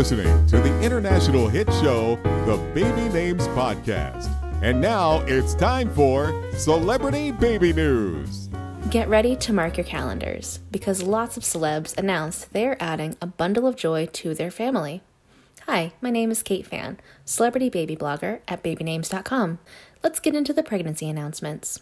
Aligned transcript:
listening 0.00 0.46
to 0.46 0.56
the 0.56 0.80
international 0.80 1.46
hit 1.46 1.70
show, 1.74 2.18
The 2.46 2.56
Baby 2.72 3.12
Names 3.12 3.46
Podcast. 3.48 4.30
And 4.62 4.80
now 4.80 5.20
it's 5.26 5.54
time 5.54 5.90
for 5.90 6.32
Celebrity 6.54 7.32
Baby 7.32 7.74
News. 7.74 8.48
Get 8.88 9.10
ready 9.10 9.36
to 9.36 9.52
mark 9.52 9.76
your 9.76 9.84
calendars 9.84 10.60
because 10.70 11.02
lots 11.02 11.36
of 11.36 11.42
celebs 11.42 11.94
announced 11.98 12.54
they 12.54 12.66
are 12.66 12.78
adding 12.80 13.14
a 13.20 13.26
bundle 13.26 13.66
of 13.66 13.76
joy 13.76 14.06
to 14.06 14.32
their 14.32 14.50
family. 14.50 15.02
Hi, 15.66 15.92
my 16.00 16.08
name 16.08 16.30
is 16.30 16.42
Kate 16.42 16.66
Fann, 16.66 16.98
celebrity 17.26 17.68
baby 17.68 17.94
blogger 17.94 18.40
at 18.48 18.62
babynames.com. 18.62 19.58
Let's 20.02 20.18
get 20.18 20.34
into 20.34 20.54
the 20.54 20.62
pregnancy 20.62 21.10
announcements. 21.10 21.78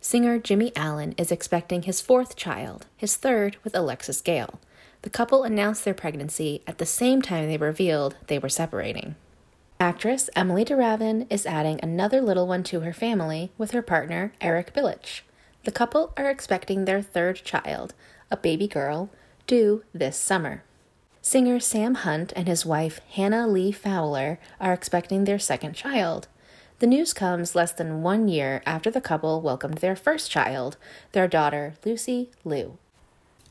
Singer 0.00 0.40
Jimmy 0.40 0.72
Allen 0.74 1.14
is 1.16 1.30
expecting 1.30 1.82
his 1.82 2.00
fourth 2.00 2.34
child, 2.34 2.86
his 2.96 3.14
third 3.14 3.56
with 3.62 3.76
Alexis 3.76 4.20
Gale. 4.20 4.58
The 5.02 5.10
couple 5.10 5.42
announced 5.42 5.84
their 5.84 5.94
pregnancy 5.94 6.62
at 6.66 6.78
the 6.78 6.86
same 6.86 7.22
time 7.22 7.48
they 7.48 7.56
revealed 7.56 8.16
they 8.28 8.38
were 8.38 8.48
separating. 8.48 9.16
Actress 9.80 10.30
Emily 10.36 10.62
de 10.62 10.76
Ravin 10.76 11.26
is 11.28 11.44
adding 11.44 11.80
another 11.82 12.20
little 12.20 12.46
one 12.46 12.62
to 12.64 12.80
her 12.80 12.92
family 12.92 13.50
with 13.58 13.72
her 13.72 13.82
partner 13.82 14.32
Eric 14.40 14.72
Bilitch. 14.72 15.22
The 15.64 15.72
couple 15.72 16.12
are 16.16 16.30
expecting 16.30 16.84
their 16.84 17.02
third 17.02 17.42
child, 17.44 17.94
a 18.30 18.36
baby 18.36 18.68
girl, 18.68 19.10
due 19.48 19.82
this 19.92 20.16
summer. 20.16 20.62
Singer 21.20 21.58
Sam 21.58 21.94
Hunt 21.96 22.32
and 22.36 22.46
his 22.46 22.64
wife 22.64 23.00
Hannah 23.10 23.48
Lee 23.48 23.72
Fowler 23.72 24.38
are 24.60 24.72
expecting 24.72 25.24
their 25.24 25.38
second 25.38 25.74
child. 25.74 26.28
The 26.78 26.86
news 26.86 27.12
comes 27.12 27.56
less 27.56 27.72
than 27.72 28.02
one 28.02 28.28
year 28.28 28.62
after 28.66 28.90
the 28.90 29.00
couple 29.00 29.40
welcomed 29.40 29.78
their 29.78 29.96
first 29.96 30.30
child, 30.30 30.76
their 31.10 31.26
daughter 31.26 31.74
Lucy 31.84 32.30
Lou. 32.44 32.78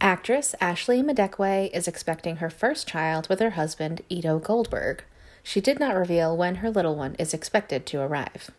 Actress 0.04 0.55
Ashley 0.60 1.04
Madekwe 1.04 1.70
is 1.72 1.88
expecting 1.88 2.38
her 2.38 2.50
first 2.50 2.88
child 2.88 3.30
with 3.30 3.39
her 3.39 3.52
husband 3.52 4.02
Ido 4.09 4.39
Goldberg. 4.39 5.03
She 5.44 5.62
did 5.62 5.80
not 5.80 5.95
reveal 5.95 6.36
when 6.36 6.56
her 6.56 6.72
little 6.72 6.95
one 6.95 7.14
is 7.20 7.36
expected 7.36 7.86
to 7.86 8.02
arrive. 8.02 8.50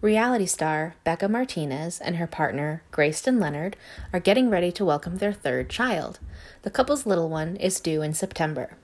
Reality 0.00 0.46
star 0.46 0.96
Bekah 1.06 1.30
Martinez 1.30 2.00
and 2.00 2.16
her 2.16 2.26
partner, 2.26 2.82
Grayston 2.90 3.40
Leonard, 3.40 3.76
are 4.12 4.18
getting 4.18 4.50
ready 4.50 4.72
to 4.72 4.84
welcome 4.84 5.18
their 5.18 5.32
third 5.32 5.70
child. 5.70 6.18
The 6.62 6.70
couple's 6.70 7.06
little 7.06 7.28
one 7.28 7.54
is 7.54 7.78
due 7.78 8.02
in 8.02 8.12
September. 8.12 8.76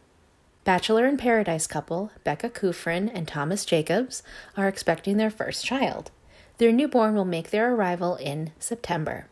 Bachelor 0.63 1.05
in 1.05 1.17
Paradise 1.17 1.67
couple 1.67 2.13
Becca 2.23 2.51
Kufrin 2.51 3.11
and 3.13 3.27
Thomas 3.27 3.65
Jacobs 3.65 4.23
are 4.57 4.69
expecting 4.69 5.17
their 5.17 5.31
first 5.31 5.65
child. 5.65 6.13
Their 6.59 6.71
newborn 6.71 7.17
will 7.17 7.25
make 7.25 7.51
their 7.51 7.75
arrival 7.75 8.15
in 8.15 8.53
September. 8.61 9.27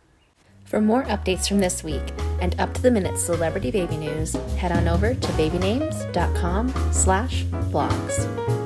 For 0.64 0.80
more 0.80 1.04
updates 1.04 1.48
from 1.48 1.60
this 1.60 1.84
week 1.84 2.02
and 2.40 2.58
up-to-the-minute 2.58 3.18
celebrity 3.18 3.70
baby 3.70 3.96
news, 3.96 4.32
head 4.56 4.72
on 4.72 4.88
over 4.88 5.14
to 5.14 5.28
babynames.com 5.32 6.74
slash 6.92 7.44
blogs. 7.44 8.63